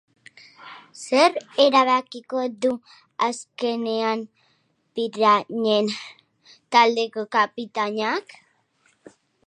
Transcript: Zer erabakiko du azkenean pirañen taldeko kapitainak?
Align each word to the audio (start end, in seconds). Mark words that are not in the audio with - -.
Zer 1.01 1.31
erabakiko 1.65 2.45
du 2.63 2.71
azkenean 3.27 4.19
pirañen 4.93 5.87
taldeko 6.71 7.21
kapitainak? 7.35 8.25